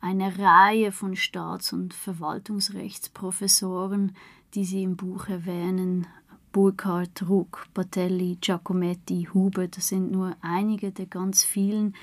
[0.00, 4.14] eine Reihe von Staats- und Verwaltungsrechtsprofessoren,
[4.54, 6.06] die Sie im Buch erwähnen.
[6.52, 11.94] Burkhardt, Ruck, Patelli, Giacometti, Huber, das sind nur einige der ganz vielen,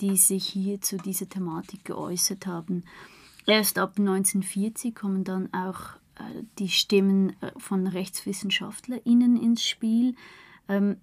[0.00, 2.84] die sich hier zu dieser Thematik geäußert haben.
[3.46, 10.14] Erst ab 1940 kommen dann auch äh, die Stimmen äh, von RechtswissenschaftlerInnen ins Spiel.
[10.68, 10.96] Ähm,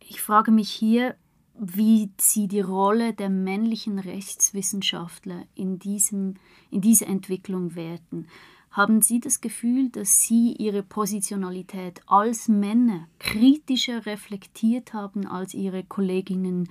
[0.00, 1.14] ich frage mich hier,
[1.58, 6.34] wie Sie die Rolle der männlichen Rechtswissenschaftler in, diesem,
[6.70, 8.26] in dieser Entwicklung werten.
[8.70, 15.84] Haben Sie das Gefühl, dass Sie Ihre Positionalität als Männer kritischer reflektiert haben als Ihre
[15.84, 16.68] Kolleginnen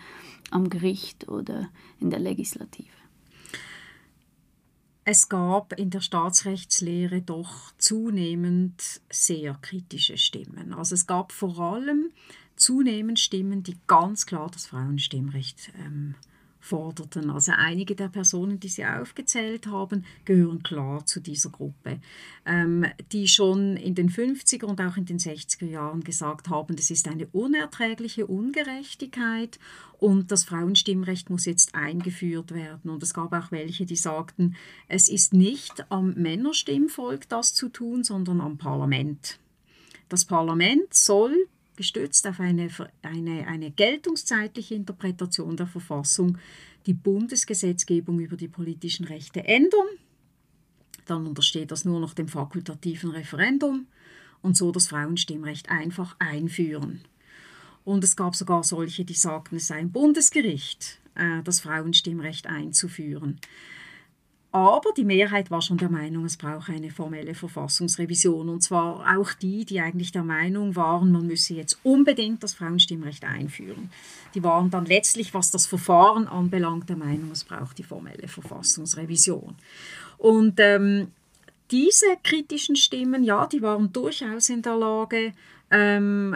[0.52, 1.70] am Gericht oder
[2.00, 2.92] in der Legislative?
[5.06, 10.74] es gab in der Staatsrechtslehre doch zunehmend sehr kritische Stimmen.
[10.74, 12.12] Also es gab vor allem
[12.56, 16.16] zunehmend Stimmen, die ganz klar das Frauenstimmrecht ähm,
[16.64, 17.30] forderten.
[17.30, 22.00] Also einige der Personen, die Sie aufgezählt haben, gehören klar zu dieser Gruppe,
[22.46, 26.90] ähm, die schon in den 50er und auch in den 60er Jahren gesagt haben, das
[26.90, 29.60] ist eine unerträgliche Ungerechtigkeit
[30.00, 32.90] und das Frauenstimmrecht muss jetzt eingeführt werden.
[32.90, 34.56] Und es gab auch welche, die sagten,
[34.88, 39.38] es ist nicht am Männerstimmvolk das zu tun, sondern am Parlament.
[40.08, 41.36] Das Parlament soll
[41.76, 42.70] gestützt auf eine,
[43.02, 46.38] eine, eine geltungszeitliche Interpretation der Verfassung
[46.86, 49.88] die Bundesgesetzgebung über die politischen Rechte ändern.
[51.06, 53.88] Dann untersteht das nur noch dem fakultativen Referendum
[54.42, 57.02] und so das Frauenstimmrecht einfach einführen.
[57.86, 63.40] Und es gab sogar solche, die sagten, es sei ein Bundesgericht, äh, das Frauenstimmrecht einzuführen.
[64.54, 68.50] Aber die Mehrheit war schon der Meinung, es brauche eine formelle Verfassungsrevision.
[68.50, 73.24] Und zwar auch die, die eigentlich der Meinung waren, man müsse jetzt unbedingt das Frauenstimmrecht
[73.24, 73.90] einführen.
[74.36, 79.56] Die waren dann letztlich, was das Verfahren anbelangt, der Meinung, es braucht die formelle Verfassungsrevision.
[80.20, 81.08] Und ähm,
[81.72, 85.34] diese kritischen Stimmen, ja, die waren durchaus in der Lage,
[85.72, 86.36] ähm,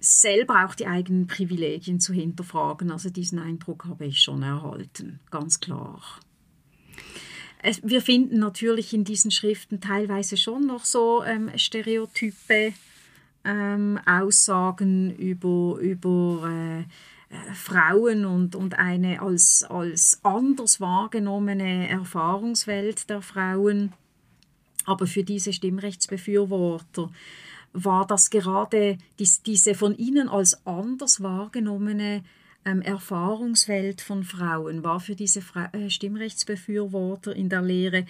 [0.00, 2.90] selber auch die eigenen Privilegien zu hinterfragen.
[2.90, 6.02] Also diesen Eindruck habe ich schon erhalten, ganz klar
[7.62, 12.72] es, wir finden natürlich in diesen Schriften teilweise schon noch so ähm, Stereotype,
[13.44, 23.08] ähm, Aussagen über, über äh, äh, Frauen und, und eine als, als anders wahrgenommene Erfahrungswelt
[23.08, 23.92] der Frauen.
[24.84, 27.10] Aber für diese Stimmrechtsbefürworter
[27.72, 32.24] war das gerade dies, diese von ihnen als anders wahrgenommene
[32.64, 38.04] ähm, Erfahrungswelt von Frauen war für diese Fra äh, Stimmrechtsbefürworter in der Lehre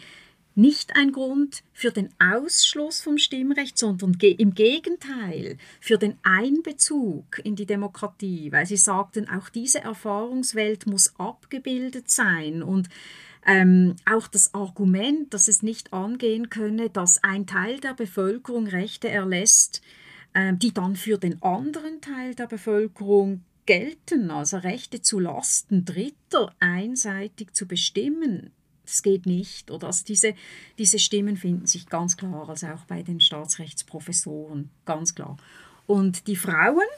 [0.55, 7.41] nicht ein Grund für den Ausschluss vom Stimmrecht, sondern ge im Gegenteil für den Einbezug
[7.45, 12.89] in die Demokratie, weil sie sagten, auch diese Erfahrungswelt muss abgebildet sein und
[13.47, 19.09] ähm, auch das Argument, dass es nicht angehen könne, dass ein Teil der Bevölkerung Rechte
[19.09, 19.81] erlässt,
[20.35, 26.53] äh, die dann für den anderen Teil der Bevölkerung gelten, also Rechte zu Lasten Dritter
[26.59, 28.51] einseitig zu bestimmen,
[28.85, 29.71] das geht nicht.
[29.71, 30.35] Oder also diese,
[30.77, 35.37] diese Stimmen finden sich ganz klar, also auch bei den Staatsrechtsprofessoren, ganz klar.
[35.87, 36.89] Und die Frauen,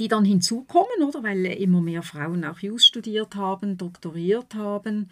[0.00, 5.10] die dann hinzukommen, oder weil immer mehr Frauen auch Jus studiert haben, doktoriert haben,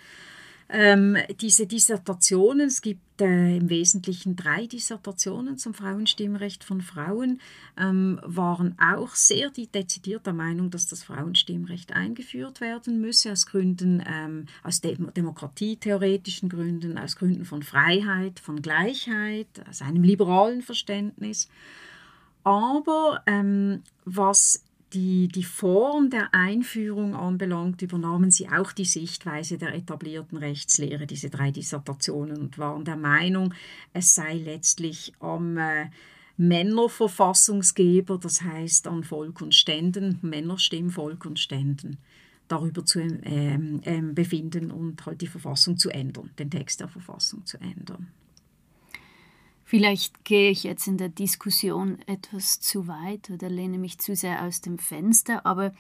[0.73, 7.41] Ähm, diese Dissertationen, es gibt äh, im Wesentlichen drei Dissertationen zum Frauenstimmrecht von Frauen,
[7.77, 14.01] ähm, waren auch sehr dezidiert der Meinung, dass das Frauenstimmrecht eingeführt werden müsse, aus Gründen,
[14.07, 21.49] ähm, aus dem demokratietheoretischen Gründen, aus Gründen von Freiheit, von Gleichheit, aus einem liberalen Verständnis.
[22.45, 24.63] Aber ähm, was
[24.93, 31.31] die, die Form der Einführung anbelangt, übernahmen sie auch die Sichtweise der etablierten Rechtslehre, diese
[31.31, 33.55] drei Dissertationen, und waren der Meinung,
[33.93, 35.91] es sei letztlich am äh,
[36.37, 41.99] Männerverfassungsgeber, das heißt an Volk und Ständen, Männerstimmvolk und Ständen,
[42.49, 47.45] darüber zu ähm, ähm, befinden und halt die Verfassung zu ändern, den Text der Verfassung
[47.45, 48.09] zu ändern.
[49.71, 54.43] Vielleicht gehe ich jetzt in der Diskussion etwas zu weit oder lehne mich zu sehr
[54.43, 55.73] aus dem Fenster, aber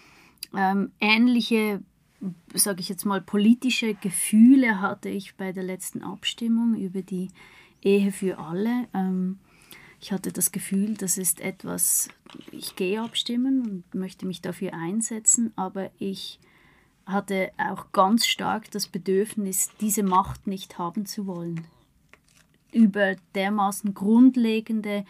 [0.56, 1.82] ähm, ähnliche,
[2.54, 7.32] sage ich jetzt mal, politische Gefühle hatte ich bei der letzten Abstimmung über die
[7.82, 8.86] Ehe für alle.
[8.94, 9.40] Ähm,
[10.00, 12.10] ich hatte das Gefühl, das ist etwas,
[12.52, 16.38] ich gehe abstimmen und möchte mich dafür einsetzen, aber ich
[17.06, 21.66] hatte auch ganz stark das Bedürfnis, diese Macht nicht haben zu wollen
[22.72, 25.04] über dermaßen grundlegende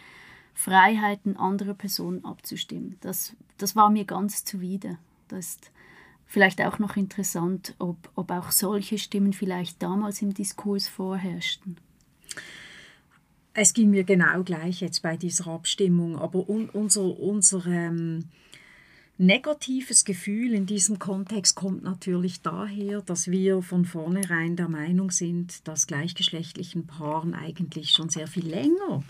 [0.53, 2.97] Freiheiten anderer Personen abzustimmen.
[3.01, 4.97] Das, das war mir ganz zuwider.
[5.27, 5.71] Das ist
[6.25, 11.77] vielleicht auch noch interessant, ob, ob auch solche Stimmen vielleicht damals im Diskurs vorherrschten.
[13.53, 18.29] Es ging mir genau gleich jetzt bei dieser Abstimmung, aber un, unser, unser ähm,
[19.21, 25.67] negatives Gefühl in diesem Kontext kommt natürlich daher, dass wir von vornherein der Meinung sind,
[25.67, 29.03] dass gleichgeschlechtlichen Paaren eigentlich schon sehr viel länger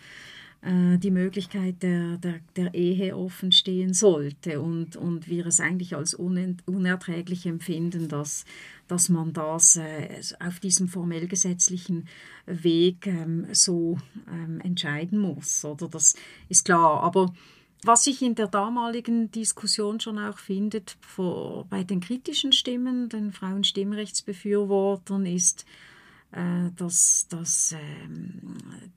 [0.63, 5.95] äh, die Möglichkeit der, der, der Ehe offen stehen sollte und, und wir es eigentlich
[5.95, 8.43] als unerträglich empfinden, dass,
[8.89, 12.09] dass man das äh, auf diesem formell gesetzlichen
[12.45, 13.97] Weg ähm, so
[14.29, 15.63] ähm, entscheiden muss.
[15.63, 16.15] Oder das
[16.49, 17.01] ist klar.
[17.01, 17.33] Aber
[17.83, 23.31] was sich in der damaligen Diskussion schon auch findet vor, bei den kritischen Stimmen, den
[23.31, 25.65] Frauenstimmrechtsbefürwortern, ist,
[26.31, 27.77] äh, dass, dass äh,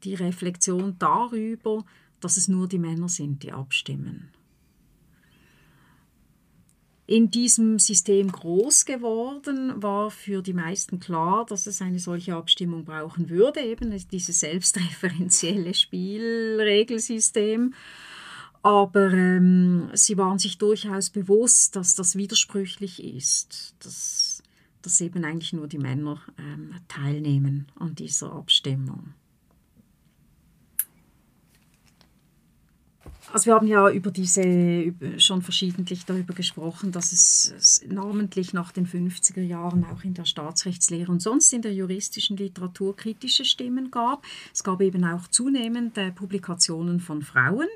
[0.04, 1.84] die Reflexion darüber,
[2.20, 4.30] dass es nur die Männer sind, die abstimmen.
[7.06, 12.86] In diesem System groß geworden war für die meisten klar, dass es eine solche Abstimmung
[12.86, 17.74] brauchen würde, eben dieses selbstreferenzielle Spielregelsystem.
[18.64, 24.42] Aber ähm, sie waren sich durchaus bewusst, dass das widersprüchlich ist, dass,
[24.80, 29.12] dass eben eigentlich nur die Männer ähm, teilnehmen an dieser Abstimmung.
[33.34, 38.86] Also wir haben ja über diese schon verschiedentlich darüber gesprochen, dass es namentlich nach den
[38.86, 44.24] 50er Jahren auch in der Staatsrechtslehre und sonst in der juristischen Literatur kritische Stimmen gab.
[44.54, 47.68] Es gab eben auch zunehmend Publikationen von Frauen,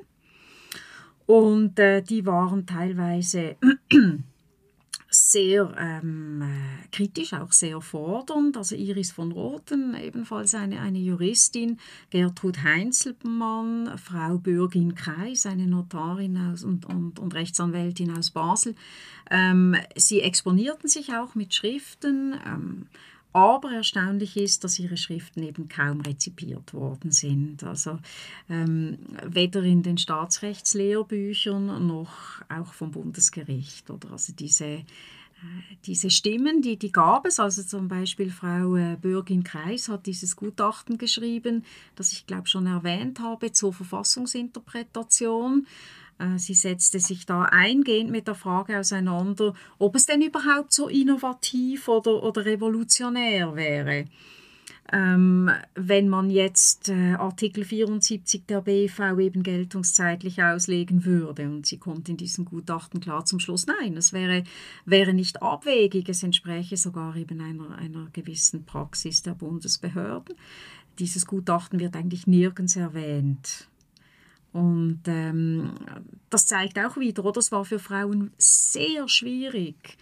[1.29, 3.57] und äh, die waren teilweise
[5.11, 8.57] sehr ähm, äh, kritisch, auch sehr fordernd.
[8.57, 16.39] Also Iris von Rothen, ebenfalls eine, eine Juristin, Gertrud Heinzelmann, Frau Bürgin Kreis, eine Notarin
[16.39, 18.74] aus, und, und, und Rechtsanwältin aus Basel.
[19.31, 22.37] Ähm, sie exponierten sich auch mit Schriften.
[22.47, 22.87] Ähm,
[23.33, 27.62] aber erstaunlich ist, dass ihre Schriften eben kaum rezipiert worden sind.
[27.62, 27.99] Also
[28.49, 33.91] ähm, weder in den Staatsrechtslehrbüchern noch auch vom Bundesgericht.
[33.91, 34.85] Oder also diese, äh,
[35.85, 37.39] diese Stimmen, die, die gab es.
[37.39, 41.64] Also zum Beispiel Frau äh, Bürgin Kreis hat dieses Gutachten geschrieben,
[41.97, 45.66] das ich glaube schon erwähnt habe, zur Verfassungsinterpretation.
[46.19, 50.89] Äh, sie setzte sich da eingehend mit der Frage auseinander, ob es denn überhaupt so
[50.89, 54.07] innovativ oder, oder revolutionär wäre.
[54.91, 61.47] Ähm, wenn man jetzt äh, Artikel 74 der BV eben geltungszeitlich auslegen würde.
[61.47, 64.45] Und sie kommt in diesem Gutachten klar zum Schluss, nein, es wäre,
[64.87, 70.35] wäre nicht abwegig, es entspräche sogar eben einer, einer gewissen Praxis der Bundesbehörden.
[70.99, 73.69] Dieses Gutachten wird eigentlich nirgends erwähnt.
[74.53, 75.75] Und ähm,
[76.31, 77.39] das zeigt auch wieder, oder?
[77.39, 79.99] Es war für Frauen sehr schwierig,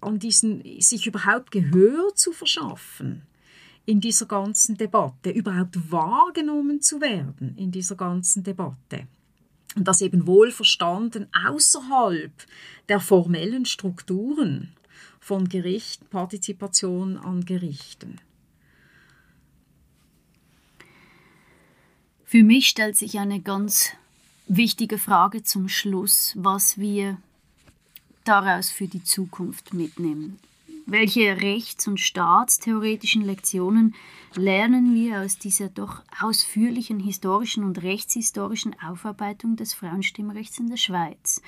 [0.00, 3.22] an diesen, sich überhaupt Gehör zu verschaffen
[3.84, 9.06] in dieser ganzen Debatte, überhaupt wahrgenommen zu werden in dieser ganzen Debatte.
[9.76, 12.32] Und das eben wohl verstanden außerhalb
[12.88, 14.72] der formellen Strukturen
[15.20, 18.20] von Gericht, Partizipation an Gerichten.
[22.28, 23.92] Für mich stellt sich eine ganz
[24.48, 27.18] wichtige Frage zum Schluss, was wir
[28.24, 30.40] daraus für die Zukunft mitnehmen.
[30.86, 33.94] Welche rechts- und staatstheoretischen Lektionen
[34.34, 41.40] lernen wir aus dieser doch ausführlichen historischen und rechtshistorischen Aufarbeitung des Frauenstimmrechts in der Schweiz?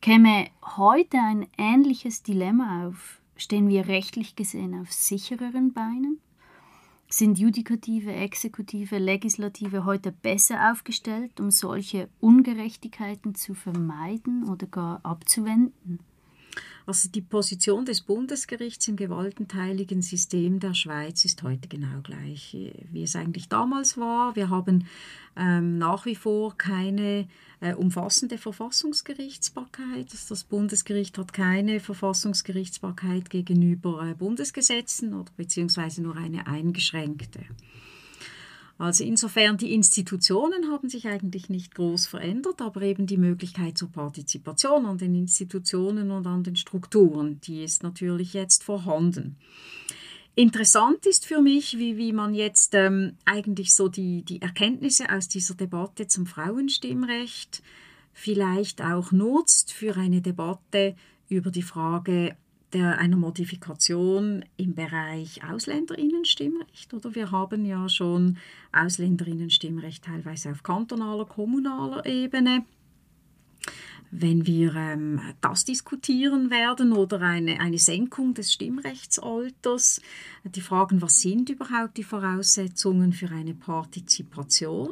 [0.00, 6.18] Käme heute ein ähnliches Dilemma auf, stehen wir rechtlich gesehen auf sichereren Beinen?
[7.10, 16.00] Sind Judikative, Exekutive, Legislative heute besser aufgestellt, um solche Ungerechtigkeiten zu vermeiden oder gar abzuwenden?
[16.86, 22.56] Also die Position des Bundesgerichts im gewaltenteiligen System der Schweiz ist heute genau gleich,
[22.90, 24.34] wie es eigentlich damals war.
[24.36, 24.86] Wir haben
[25.36, 27.28] ähm, nach wie vor keine
[27.60, 30.08] äh, umfassende Verfassungsgerichtsbarkeit.
[30.28, 37.40] Das Bundesgericht hat keine Verfassungsgerichtsbarkeit gegenüber äh, Bundesgesetzen oder beziehungsweise nur eine eingeschränkte.
[38.78, 43.90] Also insofern, die Institutionen haben sich eigentlich nicht groß verändert, aber eben die Möglichkeit zur
[43.90, 49.36] Partizipation an den Institutionen und an den Strukturen, die ist natürlich jetzt vorhanden.
[50.36, 55.26] Interessant ist für mich, wie, wie man jetzt ähm, eigentlich so die, die Erkenntnisse aus
[55.26, 57.60] dieser Debatte zum Frauenstimmrecht
[58.12, 60.94] vielleicht auch nutzt für eine Debatte
[61.28, 62.36] über die Frage,
[62.72, 66.92] der, einer Modifikation im Bereich Ausländerinnenstimmrecht.
[66.92, 68.38] Oder wir haben ja schon
[68.72, 72.64] Ausländerinnenstimmrecht teilweise auf kantonaler, kommunaler Ebene.
[74.10, 80.00] Wenn wir ähm, das diskutieren werden oder eine, eine Senkung des Stimmrechtsalters,
[80.44, 84.90] die Fragen, was sind überhaupt die Voraussetzungen für eine Partizipation?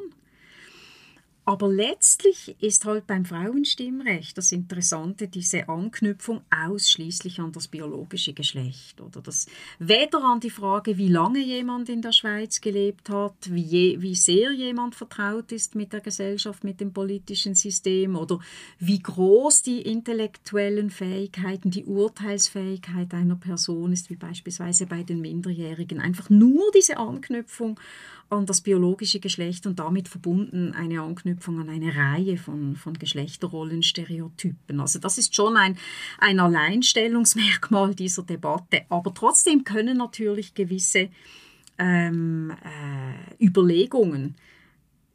[1.48, 9.00] Aber letztlich ist halt beim Frauenstimmrecht das Interessante diese Anknüpfung ausschließlich an das biologische Geschlecht
[9.00, 9.46] oder das
[9.78, 14.16] weder an die Frage, wie lange jemand in der Schweiz gelebt hat, wie, je, wie
[14.16, 18.40] sehr jemand vertraut ist mit der Gesellschaft, mit dem politischen System oder
[18.80, 26.00] wie groß die intellektuellen Fähigkeiten, die Urteilsfähigkeit einer Person ist, wie beispielsweise bei den Minderjährigen.
[26.00, 27.78] Einfach nur diese Anknüpfung
[28.28, 34.80] an das biologische Geschlecht und damit verbunden eine Anknüpfung an eine Reihe von, von Geschlechterrollenstereotypen.
[34.80, 35.78] Also das ist schon ein,
[36.18, 38.82] ein Alleinstellungsmerkmal dieser Debatte.
[38.88, 41.08] Aber trotzdem können natürlich gewisse
[41.78, 44.34] ähm, äh, Überlegungen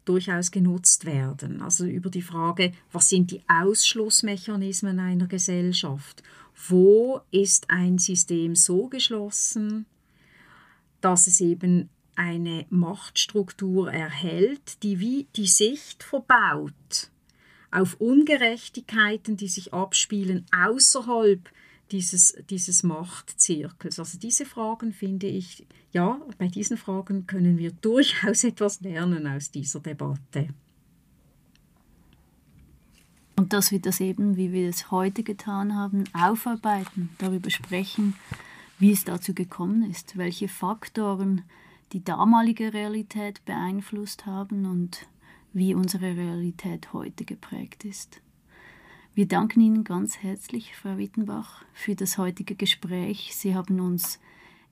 [0.06, 1.62] durchaus genutzt werden.
[1.62, 6.24] Also über die Frage, was sind die Ausschlussmechanismen einer Gesellschaft?
[6.68, 9.86] Wo ist ein System so geschlossen,
[11.02, 11.90] dass es eben
[12.22, 17.10] eine Machtstruktur erhält, die wie die Sicht verbaut
[17.72, 21.50] auf Ungerechtigkeiten, die sich abspielen außerhalb
[21.90, 23.98] dieses, dieses Machtzirkels.
[23.98, 29.50] Also diese Fragen finde ich, ja, bei diesen Fragen können wir durchaus etwas lernen aus
[29.50, 30.50] dieser Debatte.
[33.36, 38.14] Und dass wir das eben, wie wir es heute getan haben, aufarbeiten, darüber sprechen,
[38.78, 41.42] wie es dazu gekommen ist, welche Faktoren
[41.94, 45.08] die damalige Realität beeinflusst haben und
[45.54, 48.22] wie unsere Realität heute geprägt ist.
[49.14, 53.36] Wir danken Ihnen ganz herzlich, Frau Wittenbach, für das heutige Gespräch.
[53.36, 54.20] Sie haben uns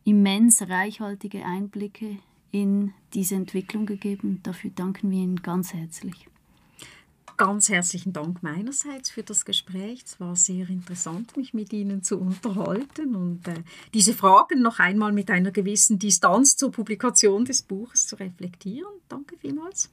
[0.05, 2.17] immens reichhaltige Einblicke
[2.51, 4.39] in diese Entwicklung gegeben.
[4.43, 6.27] Dafür danken wir Ihnen ganz herzlich
[7.39, 10.03] ganz herzlichen Dank meinerseits für das Gespräch.
[10.05, 13.53] Es war sehr interessant, mich mit Ihnen zu unterhalten und äh,
[13.93, 18.91] diese Fragen noch einmal mit einer gewissen Distanz zur Publikation des Buches zu reflektieren.
[19.07, 19.89] Danke vielmals.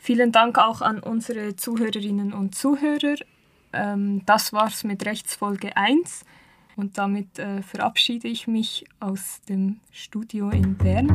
[0.00, 3.16] Vielen Dank auch an unsere Zuhörerinnen und Zuhörer.
[3.74, 6.24] Ähm, das war's mit Rechtsfolge 1.
[6.76, 11.08] Und damit äh, verabschiede ich mich aus dem Studio in Bern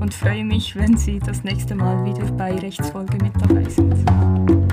[0.00, 4.65] und freue mich, wenn Sie das nächste Mal wieder bei Rechtsfolge mit dabei sind.